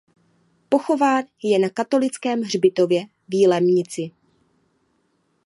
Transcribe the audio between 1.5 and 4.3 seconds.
na katolickém hřbitově v Jilemnici.